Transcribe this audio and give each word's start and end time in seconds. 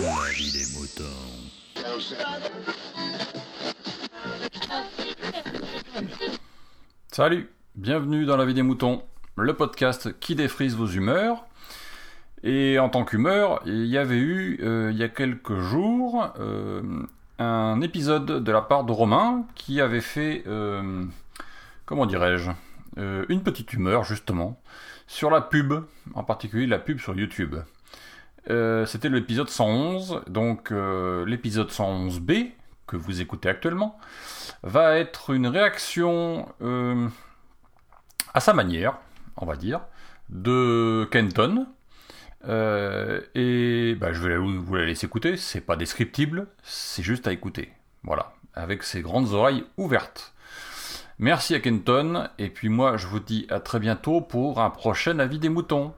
La 0.00 0.30
vie 0.32 0.52
des 0.52 0.64
moutons. 0.78 1.04
Salut, 7.08 7.50
bienvenue 7.74 8.24
dans 8.24 8.38
la 8.38 8.46
vie 8.46 8.54
des 8.54 8.62
moutons, 8.62 9.02
le 9.36 9.54
podcast 9.54 10.18
qui 10.18 10.34
défrise 10.34 10.76
vos 10.76 10.86
humeurs. 10.86 11.44
Et 12.42 12.78
en 12.78 12.88
tant 12.88 13.04
qu'humeur, 13.04 13.60
il 13.66 13.84
y 13.84 13.98
avait 13.98 14.16
eu, 14.16 14.60
euh, 14.62 14.90
il 14.92 14.96
y 14.96 15.02
a 15.02 15.10
quelques 15.10 15.58
jours, 15.58 16.32
euh, 16.38 16.82
un 17.38 17.80
épisode 17.82 18.42
de 18.42 18.52
la 18.52 18.62
part 18.62 18.84
de 18.84 18.92
Romain 18.92 19.44
qui 19.54 19.82
avait 19.82 20.00
fait, 20.00 20.42
euh, 20.46 21.04
comment 21.84 22.06
dirais-je, 22.06 22.50
une 22.96 23.42
petite 23.42 23.72
humeur 23.74 24.04
justement, 24.04 24.58
sur 25.06 25.28
la 25.30 25.42
pub, 25.42 25.74
en 26.14 26.24
particulier 26.24 26.66
la 26.66 26.78
pub 26.78 26.98
sur 26.98 27.14
YouTube. 27.14 27.56
Euh, 28.50 28.86
C'était 28.86 29.08
l'épisode 29.08 29.48
111, 29.48 30.22
donc 30.26 30.72
euh, 30.72 31.24
l'épisode 31.26 31.70
111B, 31.70 32.50
que 32.86 32.96
vous 32.96 33.20
écoutez 33.20 33.48
actuellement, 33.48 33.98
va 34.62 34.96
être 34.98 35.30
une 35.30 35.46
réaction 35.46 36.48
euh, 36.60 37.08
à 38.34 38.40
sa 38.40 38.52
manière, 38.52 38.98
on 39.36 39.46
va 39.46 39.56
dire, 39.56 39.80
de 40.28 41.08
Kenton. 41.10 41.66
Et 42.44 43.94
bah, 44.00 44.12
je 44.12 44.20
vais 44.20 44.36
vous 44.36 44.60
vous 44.60 44.74
la 44.74 44.86
laisser 44.86 45.06
écouter, 45.06 45.36
c'est 45.36 45.60
pas 45.60 45.76
descriptible, 45.76 46.48
c'est 46.64 47.02
juste 47.02 47.28
à 47.28 47.32
écouter. 47.32 47.72
Voilà, 48.02 48.32
avec 48.54 48.82
ses 48.82 49.00
grandes 49.00 49.32
oreilles 49.32 49.64
ouvertes. 49.76 50.34
Merci 51.20 51.54
à 51.54 51.60
Kenton, 51.60 52.28
et 52.38 52.48
puis 52.48 52.68
moi 52.68 52.96
je 52.96 53.06
vous 53.06 53.20
dis 53.20 53.46
à 53.48 53.60
très 53.60 53.78
bientôt 53.78 54.20
pour 54.20 54.60
un 54.60 54.70
prochain 54.70 55.20
avis 55.20 55.38
des 55.38 55.50
moutons. 55.50 55.94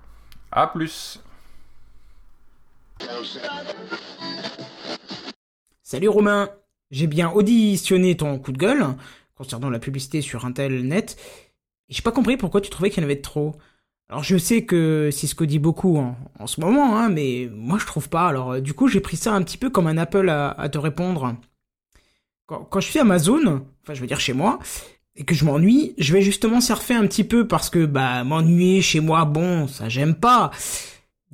A 0.53 0.67
plus 0.67 1.24
Salut 5.83 6.09
Romain, 6.09 6.51
j'ai 6.91 7.07
bien 7.07 7.31
auditionné 7.31 8.17
ton 8.17 8.39
coup 8.39 8.53
de 8.53 8.59
gueule 8.59 8.87
concernant 9.35 9.71
la 9.71 9.79
publicité 9.79 10.21
sur 10.21 10.45
Intel.net. 10.45 11.17
et 11.89 11.95
J'ai 11.95 12.03
pas 12.03 12.13
compris 12.13 12.37
pourquoi 12.37 12.61
tu 12.61 12.71
trouvais 12.71 12.91
qu'il 12.91 13.03
y 13.03 13.07
en 13.07 13.09
avait 13.09 13.21
trop. 13.21 13.57
Alors 14.09 14.23
je 14.23 14.37
sais 14.37 14.65
que 14.65 15.11
c'est 15.13 15.27
ce 15.27 15.35
que 15.35 15.45
dit 15.45 15.59
beaucoup 15.59 15.97
en, 15.97 16.47
ce 16.47 16.61
moment, 16.61 16.97
hein, 16.97 17.09
mais 17.09 17.49
moi 17.53 17.79
je 17.79 17.87
trouve 17.87 18.09
pas. 18.09 18.29
Alors 18.29 18.53
euh, 18.53 18.61
du 18.61 18.75
coup 18.75 18.89
j'ai 18.89 19.01
pris 19.01 19.17
ça 19.17 19.33
un 19.33 19.43
petit 19.43 19.57
peu 19.57 19.71
comme 19.71 19.87
un 19.87 19.97
appel 19.97 20.29
à, 20.29 20.51
à 20.51 20.69
te 20.69 20.79
répondre. 20.79 21.37
Quand, 22.47 22.81
je 22.81 22.87
suis 22.87 22.99
Amazon, 22.99 23.65
enfin 23.83 23.95
je 23.95 24.01
veux 24.01 24.07
dire 24.07 24.21
chez 24.21 24.35
moi, 24.35 24.59
et 25.17 25.25
que 25.25 25.35
je 25.35 25.47
m'ennuie, 25.47 25.95
je 25.97 26.13
vais 26.13 26.21
justement 26.21 26.61
surfer 26.61 26.95
un 26.95 27.07
petit 27.07 27.25
peu 27.25 27.49
parce 27.49 27.71
que 27.71 27.87
bah 27.87 28.23
m'ennuyer 28.25 28.83
chez 28.83 29.01
moi, 29.01 29.25
bon, 29.25 29.67
ça 29.67 29.89
j'aime 29.89 30.15
pas. 30.15 30.51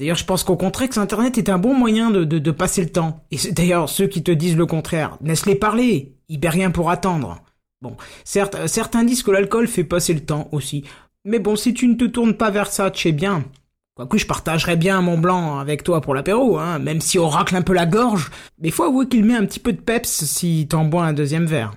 D'ailleurs, 0.01 0.17
je 0.17 0.25
pense 0.25 0.45
qu'au 0.45 0.57
contraire 0.57 0.89
que 0.89 0.99
Internet 0.99 1.37
est 1.37 1.51
un 1.51 1.59
bon 1.59 1.75
moyen 1.75 2.11
de, 2.11 2.25
de, 2.25 2.51
passer 2.51 2.83
le 2.83 2.89
temps. 2.89 3.23
Et 3.31 3.37
d'ailleurs 3.53 3.91
ceux 3.91 4.07
qui 4.07 4.23
te 4.23 4.31
disent 4.31 4.57
le 4.57 4.65
contraire, 4.65 5.19
laisse-les 5.23 5.57
parler, 5.57 6.15
il 6.31 6.49
rien 6.49 6.71
pour 6.71 6.89
attendre. 6.89 7.43
Bon, 7.83 7.99
certes, 8.25 8.55
euh, 8.55 8.67
certains 8.67 9.05
disent 9.05 9.23
que 9.23 9.31
l'alcool 9.31 9.69
fait 9.69 9.85
passer 9.85 10.15
le 10.15 10.21
temps 10.21 10.49
aussi. 10.53 10.85
Mais 11.27 11.39
bon, 11.39 11.55
si 11.55 11.75
tu 11.75 11.87
ne 11.87 11.97
te 11.97 12.07
tournes 12.07 12.33
pas 12.33 12.51
vers 12.51 12.73
ça, 12.73 12.91
tu 12.91 13.03
sais 13.03 13.13
bien. 13.13 13.45
Quoique 13.95 14.17
je 14.17 14.27
partagerais 14.27 14.77
bien 14.77 15.03
mon 15.03 15.19
blanc 15.19 15.59
avec 15.59 15.85
toi 15.85 16.01
pour 16.01 16.15
l'apéro, 16.15 16.59
hein, 16.59 16.79
même 16.79 17.03
si 17.03 17.19
on 17.19 17.29
racle 17.29 17.55
un 17.55 17.61
peu 17.61 17.75
la 17.75 17.85
gorge. 17.85 18.31
Mais 18.59 18.71
faut 18.71 18.85
avouer 18.85 19.07
qu'il 19.07 19.27
met 19.27 19.37
un 19.37 19.45
petit 19.45 19.61
peu 19.61 19.75
de 19.75 19.83
peps 19.83 20.25
si 20.25 20.67
t'en 20.67 20.87
bois 20.87 21.05
un 21.05 21.13
deuxième 21.13 21.45
verre. 21.45 21.75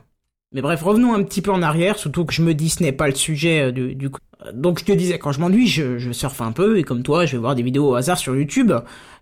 Mais 0.53 0.61
bref, 0.61 0.81
revenons 0.81 1.13
un 1.13 1.23
petit 1.23 1.41
peu 1.41 1.51
en 1.51 1.61
arrière, 1.61 1.97
surtout 1.97 2.23
que 2.23 2.33
je 2.33 2.41
me 2.41 2.53
dis 2.53 2.69
ce 2.69 2.83
n'est 2.83 2.93
pas 2.93 3.07
le 3.07 3.15
sujet 3.15 3.63
euh, 3.63 3.71
du, 3.73 3.95
du 3.95 4.09
coup. 4.09 4.19
Donc 4.53 4.79
je 4.79 4.85
te 4.85 4.91
disais, 4.91 5.19
quand 5.19 5.31
je 5.31 5.39
m'ennuie, 5.39 5.67
je, 5.67 5.97
je 5.97 6.11
surfe 6.11 6.41
un 6.41 6.51
peu, 6.51 6.77
et 6.77 6.83
comme 6.83 7.03
toi, 7.03 7.25
je 7.25 7.33
vais 7.33 7.37
voir 7.37 7.55
des 7.55 7.63
vidéos 7.63 7.91
au 7.91 7.95
hasard 7.95 8.17
sur 8.17 8.35
YouTube. 8.35 8.73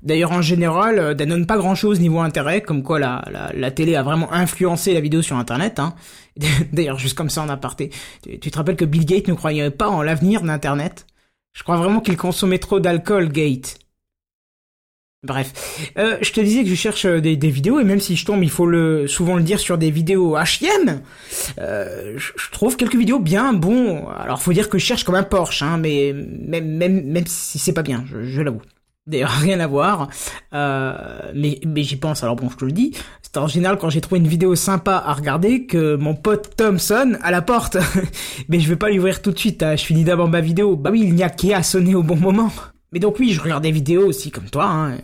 D'ailleurs, 0.01 0.31
en 0.31 0.41
général, 0.41 0.97
euh, 0.97 1.15
ça 1.17 1.25
donne 1.25 1.45
pas 1.45 1.57
grand-chose 1.57 1.99
niveau 1.99 2.19
intérêt, 2.19 2.61
comme 2.61 2.81
quoi 2.81 2.97
la, 2.99 3.23
la, 3.31 3.51
la 3.53 3.71
télé 3.71 3.95
a 3.95 4.03
vraiment 4.03 4.31
influencé 4.33 4.93
la 4.93 5.01
vidéo 5.01 5.21
sur 5.21 5.37
Internet. 5.37 5.79
Hein. 5.79 5.93
D'ailleurs, 6.73 6.97
juste 6.97 7.15
comme 7.15 7.29
ça 7.29 7.41
en 7.43 7.49
aparté, 7.49 7.91
tu, 8.23 8.39
tu 8.39 8.51
te 8.51 8.57
rappelles 8.57 8.77
que 8.77 8.85
Bill 8.85 9.05
Gates 9.05 9.27
ne 9.27 9.33
croyait 9.33 9.69
pas 9.69 9.89
en 9.89 10.01
l'avenir 10.01 10.41
d'Internet? 10.41 11.05
Je 11.53 11.63
crois 11.63 11.77
vraiment 11.77 11.99
qu'il 11.99 12.17
consommait 12.17 12.59
trop 12.59 12.79
d'alcool, 12.79 13.29
Gate. 13.29 13.77
Bref, 15.23 15.91
euh, 15.99 16.17
je 16.23 16.31
te 16.31 16.41
disais 16.41 16.63
que 16.63 16.69
je 16.69 16.73
cherche 16.73 17.05
euh, 17.05 17.21
des, 17.21 17.35
vidéos 17.35 17.79
et 17.79 17.83
même 17.83 17.99
si 17.99 18.15
je 18.15 18.25
tombe, 18.25 18.41
il 18.41 18.49
faut 18.49 18.65
le 18.65 19.07
souvent 19.07 19.35
le 19.35 19.43
dire 19.43 19.59
sur 19.59 19.77
des 19.77 19.91
vidéos 19.91 20.35
HM, 20.35 20.99
euh, 21.59 22.17
je 22.17 22.49
trouve 22.51 22.75
quelques 22.75 22.95
vidéos 22.95 23.19
bien 23.19 23.53
bon. 23.53 24.07
Alors 24.07 24.41
faut 24.41 24.51
dire 24.51 24.67
que 24.67 24.79
je 24.79 24.83
cherche 24.83 25.03
comme 25.03 25.13
un 25.13 25.21
Porsche, 25.21 25.61
hein, 25.61 25.77
mais 25.77 26.11
même 26.11 26.75
même 26.75 27.03
même 27.03 27.27
si 27.27 27.59
c'est 27.59 27.71
pas 27.71 27.83
bien, 27.83 28.03
je, 28.07 28.23
je 28.23 28.41
l'avoue. 28.41 28.63
D'ailleurs 29.05 29.29
rien 29.41 29.59
à 29.59 29.67
voir, 29.67 30.09
euh, 30.55 31.31
mais 31.35 31.59
mais 31.67 31.83
j'y 31.83 31.97
pense. 31.97 32.23
Alors 32.23 32.35
bon, 32.35 32.49
je 32.49 32.57
te 32.57 32.65
le 32.65 32.71
dis, 32.71 32.97
c'est 33.21 33.37
en 33.37 33.47
général 33.47 33.77
quand 33.77 33.91
j'ai 33.91 34.01
trouvé 34.01 34.21
une 34.21 34.27
vidéo 34.27 34.55
sympa 34.55 35.03
à 35.05 35.13
regarder 35.13 35.67
que 35.67 35.97
mon 35.97 36.15
pote 36.15 36.55
Thompson 36.57 37.19
à 37.21 37.29
la 37.29 37.43
porte. 37.43 37.77
mais 38.49 38.59
je 38.59 38.67
vais 38.67 38.75
pas 38.75 38.89
l'ouvrir 38.89 39.21
tout 39.21 39.31
de 39.31 39.37
suite. 39.37 39.61
hein, 39.61 39.75
je 39.75 39.85
finis 39.85 40.03
d'abord 40.03 40.29
ma 40.29 40.41
vidéo. 40.41 40.75
Bah 40.75 40.89
oui, 40.91 41.01
il 41.03 41.13
n'y 41.13 41.21
a 41.21 41.29
qu'à 41.29 41.61
sonner 41.61 41.93
au 41.93 42.01
bon 42.01 42.15
moment. 42.15 42.51
Mais 42.91 42.99
donc 42.99 43.19
oui, 43.19 43.31
je 43.31 43.39
regarde 43.41 43.63
des 43.63 43.71
vidéos 43.71 44.05
aussi 44.05 44.31
comme 44.31 44.49
toi, 44.49 44.65
hein. 44.65 44.97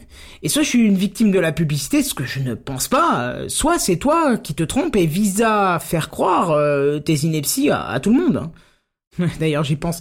Et 0.43 0.49
soit 0.49 0.63
je 0.63 0.69
suis 0.69 0.83
une 0.83 0.97
victime 0.97 1.31
de 1.31 1.39
la 1.39 1.53
publicité, 1.53 2.03
ce 2.03 2.13
que 2.13 2.25
je 2.25 2.39
ne 2.39 2.53
pense 2.53 2.87
pas, 2.89 3.21
euh, 3.21 3.49
soit 3.49 3.79
c'est 3.79 3.95
toi 3.97 4.37
qui 4.37 4.53
te 4.53 4.63
trompes 4.63 4.95
et 4.97 5.05
vise 5.05 5.41
à 5.41 5.79
faire 5.79 6.09
croire 6.09 6.51
euh, 6.51 6.99
tes 6.99 7.15
inepties 7.25 7.69
à, 7.71 7.99
tout 8.01 8.13
le 8.13 8.17
monde. 8.17 8.37
hein. 8.37 8.51
D'ailleurs, 9.39 9.63
j'y 9.63 9.75
pense. 9.75 9.99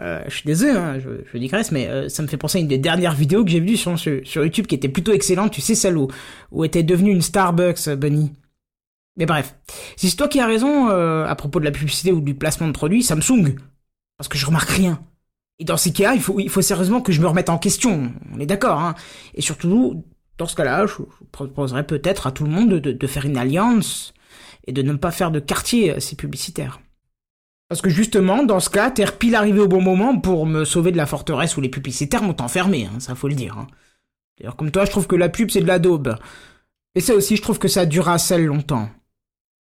Euh, 0.00 0.22
je 0.26 0.34
suis 0.34 0.46
désolé, 0.46 0.72
hein, 0.72 0.98
je, 0.98 1.10
je 1.30 1.38
digresse, 1.38 1.72
mais 1.72 1.88
euh, 1.88 2.08
ça 2.08 2.22
me 2.22 2.28
fait 2.28 2.36
penser 2.36 2.58
à 2.58 2.60
une 2.60 2.68
des 2.68 2.78
dernières 2.78 3.14
vidéos 3.14 3.44
que 3.44 3.50
j'ai 3.50 3.60
vues 3.60 3.76
sur, 3.76 3.98
sur, 3.98 4.20
sur 4.26 4.44
YouTube 4.44 4.66
qui 4.66 4.74
était 4.74 4.88
plutôt 4.88 5.12
excellente. 5.12 5.52
Tu 5.52 5.60
sais, 5.60 5.74
celle 5.74 5.96
où, 5.96 6.08
où 6.50 6.64
était 6.64 6.82
devenue 6.82 7.10
une 7.10 7.22
Starbucks, 7.22 7.88
euh, 7.88 7.96
Bunny. 7.96 8.32
Mais 9.16 9.26
bref, 9.26 9.54
si 9.96 10.10
c'est 10.10 10.16
toi 10.16 10.28
qui 10.28 10.40
as 10.40 10.46
raison 10.46 10.88
euh, 10.88 11.24
à 11.26 11.34
propos 11.36 11.60
de 11.60 11.64
la 11.64 11.70
publicité 11.70 12.10
ou 12.12 12.20
du 12.20 12.34
placement 12.34 12.66
de 12.66 12.72
produits, 12.72 13.02
Samsung, 13.02 13.54
parce 14.18 14.28
que 14.28 14.38
je 14.38 14.46
remarque 14.46 14.70
rien. 14.70 15.00
Et 15.58 15.64
dans 15.64 15.76
ces 15.76 15.92
cas, 15.92 16.14
il 16.14 16.20
faut, 16.20 16.62
sérieusement 16.62 17.00
que 17.00 17.12
je 17.12 17.20
me 17.20 17.26
remette 17.26 17.48
en 17.48 17.58
question. 17.58 18.12
On 18.32 18.40
est 18.40 18.46
d'accord, 18.46 18.80
hein. 18.80 18.94
Et 19.34 19.40
surtout, 19.40 20.04
dans 20.38 20.46
ce 20.46 20.56
cas-là, 20.56 20.86
je, 20.86 20.94
proposerais 21.30 21.86
peut-être 21.86 22.26
à 22.26 22.32
tout 22.32 22.44
le 22.44 22.50
monde 22.50 22.70
de, 22.70 23.06
faire 23.06 23.24
une 23.24 23.36
alliance 23.36 24.14
et 24.66 24.72
de 24.72 24.82
ne 24.82 24.94
pas 24.94 25.10
faire 25.10 25.30
de 25.30 25.40
quartier 25.40 25.92
à 25.92 26.00
ces 26.00 26.16
publicitaires. 26.16 26.80
Parce 27.68 27.80
que 27.80 27.90
justement, 27.90 28.42
dans 28.42 28.60
ce 28.60 28.70
cas, 28.70 28.90
t'es 28.90 29.04
pile 29.06 29.36
arrivé 29.36 29.60
au 29.60 29.68
bon 29.68 29.80
moment 29.80 30.18
pour 30.18 30.46
me 30.46 30.64
sauver 30.64 30.92
de 30.92 30.96
la 30.96 31.06
forteresse 31.06 31.56
où 31.56 31.60
les 31.60 31.68
publicitaires 31.68 32.22
m'ont 32.22 32.40
enfermé, 32.40 32.86
hein, 32.86 33.00
ça 33.00 33.14
faut 33.14 33.28
le 33.28 33.34
dire. 33.34 33.56
Hein. 33.58 33.66
D'ailleurs, 34.38 34.56
comme 34.56 34.70
toi, 34.70 34.84
je 34.84 34.90
trouve 34.90 35.06
que 35.06 35.16
la 35.16 35.28
pub, 35.28 35.50
c'est 35.50 35.60
de 35.60 35.66
la 35.66 35.78
daube. 35.78 36.16
Et 36.94 37.00
ça 37.00 37.14
aussi, 37.14 37.36
je 37.36 37.42
trouve 37.42 37.58
que 37.58 37.68
ça 37.68 37.86
dure 37.86 38.18
celle 38.18 38.44
longtemps. 38.44 38.88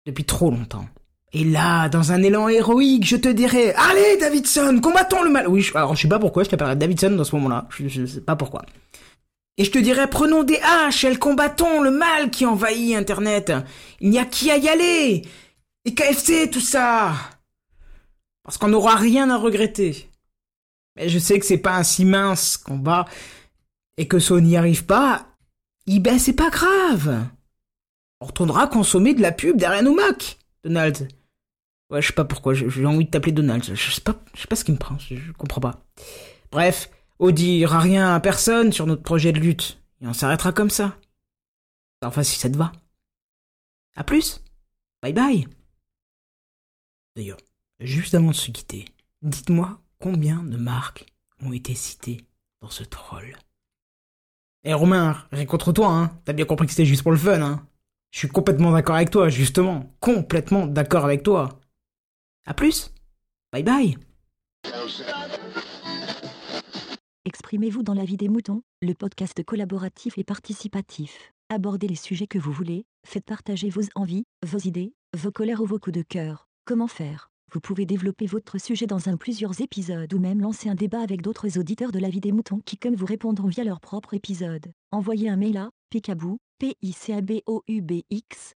Depuis 0.06 0.25
trop 0.25 0.52
longtemps. 0.52 0.86
Et 1.33 1.43
là, 1.43 1.89
dans 1.89 2.13
un 2.13 2.23
élan 2.23 2.47
héroïque, 2.47 3.05
je 3.05 3.17
te 3.17 3.27
dirais, 3.27 3.73
allez, 3.75 4.17
Davidson, 4.17 4.79
combattons 4.81 5.23
le 5.23 5.29
mal. 5.29 5.47
Oui, 5.47 5.61
je, 5.61 5.75
alors 5.75 5.95
je 5.95 6.03
sais 6.03 6.07
pas 6.07 6.19
pourquoi 6.19 6.43
je 6.43 6.49
t'appellerais 6.49 6.77
Davidson 6.77 7.11
dans 7.11 7.25
ce 7.25 7.35
moment-là. 7.35 7.67
Je, 7.69 8.05
sais 8.05 8.21
pas 8.21 8.38
pourquoi. 8.38 8.63
Et 9.57 9.65
je 9.65 9.71
te 9.71 9.77
dirais, 9.77 10.09
prenons 10.09 10.43
des 10.43 10.59
haches, 10.59 11.03
elles 11.03 11.19
combattons 11.19 11.81
le 11.81 11.91
mal 11.91 12.29
qui 12.29 12.45
envahit 12.45 12.95
Internet. 12.95 13.51
Il 13.99 14.09
n'y 14.09 14.19
a 14.19 14.25
qu'y 14.25 14.51
à 14.51 14.57
y 14.57 14.69
aller. 14.69 15.23
Et 15.83 15.93
KFC, 15.93 16.49
tout 16.49 16.61
ça. 16.61 17.13
Parce 18.44 18.57
qu'on 18.57 18.69
n'aura 18.69 18.95
rien 18.95 19.29
à 19.29 19.38
regretter. 19.38 20.09
Mais 20.95 21.09
je 21.09 21.19
sais 21.19 21.39
que 21.39 21.45
c'est 21.45 21.57
pas 21.57 21.75
un 21.75 21.83
si 21.83 22.05
mince 22.05 22.55
combat. 22.55 23.05
Et 23.97 24.07
que 24.07 24.19
ça 24.19 24.39
n'y 24.39 24.55
arrive 24.55 24.85
pas. 24.85 25.25
Eh 25.88 25.99
ben, 25.99 26.19
c'est 26.19 26.33
pas 26.33 26.49
grave. 26.49 27.25
On 28.21 28.27
retournera 28.27 28.67
consommer 28.67 29.13
de 29.13 29.21
la 29.21 29.31
pub 29.31 29.57
derrière 29.57 29.83
nos 29.83 29.94
Mac, 29.94 30.38
Donald. 30.63 31.07
Ouais, 31.90 32.02
je 32.02 32.08
sais 32.08 32.14
pas 32.14 32.25
pourquoi, 32.25 32.53
j'ai 32.53 32.86
envie 32.86 33.06
de 33.06 33.09
t'appeler 33.09 33.31
Donald. 33.31 33.64
Je 33.64 33.92
sais 33.92 34.02
pas, 34.02 34.16
je 34.36 34.42
sais 34.42 34.48
pas 34.48 34.58
ce 34.58 34.66
qui 34.66 34.74
me 34.74 34.78
prend, 34.78 34.98
je, 35.00 35.31
comprends 35.34 35.62
pas. 35.62 35.86
Bref, 36.52 36.90
on 37.20 37.31
dira 37.31 37.80
rien 37.80 38.14
à 38.14 38.20
personne 38.20 38.74
sur 38.74 38.86
notre 38.88 39.03
projet 39.03 39.31
de 39.31 39.40
lutte. 39.40 39.81
Et 40.02 40.08
on 40.08 40.14
s'arrêtera 40.14 40.52
comme 40.52 40.70
ça. 40.70 40.98
Enfin, 42.04 42.24
si 42.24 42.38
ça 42.38 42.50
te 42.50 42.57
va. 42.57 42.72
À 43.95 44.04
plus. 44.04 44.44
Bye 45.01 45.13
bye. 45.13 45.48
D'ailleurs, 47.16 47.38
juste 47.80 48.13
avant 48.13 48.30
de 48.30 48.36
se 48.36 48.51
quitter, 48.51 48.86
dites-moi 49.22 49.80
combien 50.00 50.44
de 50.44 50.57
marques 50.57 51.06
ont 51.42 51.54
été 51.54 51.74
citées 51.74 52.25
dans 52.62 52.69
ce 52.69 52.83
troll. 52.83 53.38
Eh 54.63 54.74
Romain, 54.74 55.18
rien 55.31 55.45
contre 55.45 55.72
toi, 55.72 55.88
hein. 55.88 56.19
T'as 56.25 56.33
bien 56.33 56.45
compris 56.45 56.68
que 56.68 56.74
c'était 56.74 56.86
juste 56.86 57.04
pour 57.04 57.12
le 57.12 57.18
fun, 57.18 57.42
hein. 57.42 57.66
Je 58.12 58.19
suis 58.19 58.28
complètement 58.28 58.72
d'accord 58.72 58.95
avec 58.95 59.10
toi, 59.10 59.30
justement. 59.30 59.95
Complètement 60.00 60.68
d'accord 60.68 61.06
avec 61.06 61.24
toi. 61.24 61.60
À 62.47 62.53
plus. 62.53 62.91
Bye 63.51 63.63
bye. 63.63 63.97
Exprimez-vous 67.25 67.83
dans 67.83 67.94
la 67.94 68.05
vie 68.05 68.15
des 68.15 68.29
moutons, 68.29 68.61
le 68.81 68.94
podcast 68.94 69.44
collaboratif 69.44 70.17
et 70.17 70.23
participatif. 70.23 71.33
Abordez 71.49 71.89
les 71.89 71.95
sujets 71.95 72.25
que 72.25 72.39
vous 72.39 72.53
voulez, 72.53 72.85
faites 73.05 73.25
partager 73.25 73.69
vos 73.69 73.81
envies, 73.95 74.23
vos 74.45 74.59
idées, 74.59 74.94
vos 75.13 75.31
colères 75.31 75.61
ou 75.61 75.65
vos 75.65 75.77
coups 75.77 75.97
de 75.97 76.03
cœur. 76.03 76.47
Comment 76.63 76.88
faire? 76.88 77.31
Vous 77.51 77.59
pouvez 77.59 77.85
développer 77.85 78.25
votre 78.25 78.59
sujet 78.59 78.88
dans 78.88 79.09
un 79.09 79.17
plusieurs 79.17 79.59
épisodes 79.59 80.13
ou 80.13 80.19
même 80.19 80.39
lancer 80.39 80.69
un 80.69 80.75
débat 80.75 81.01
avec 81.01 81.21
d'autres 81.21 81.59
auditeurs 81.59 81.91
de 81.91 81.99
la 81.99 82.09
vie 82.09 82.21
des 82.21 82.31
moutons 82.31 82.61
qui 82.65 82.77
comme 82.77 82.95
vous 82.95 83.05
répondront 83.05 83.49
via 83.49 83.65
leur 83.65 83.81
propre 83.81 84.13
épisode. 84.13 84.71
Envoyez 84.94 85.27
un 85.27 85.35
mail 85.35 85.57
à 85.57 85.69
picaboo, 85.89 86.38
P-I-C-A-B-O-U-B-X, 86.59 88.53
à 88.53 88.56